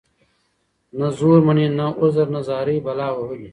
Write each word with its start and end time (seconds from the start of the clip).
نه 0.97 1.07
زور 1.17 1.39
مــني 1.47 1.67
نه 1.77 1.85
عـذر 2.01 2.27
نـه 2.35 2.41
زارۍ 2.47 2.77
بلا 2.85 3.07
وهـلې. 3.13 3.49